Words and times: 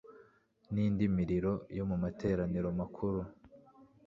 nindi 0.73 1.03
miriro 1.15 1.53
yo 1.77 1.83
mu 1.89 1.95
materaniro 2.03 2.69
makuru 2.79 3.21